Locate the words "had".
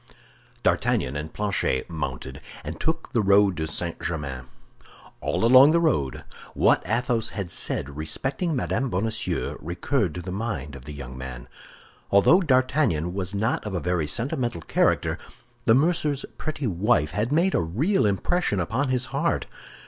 7.37-7.51, 17.11-17.31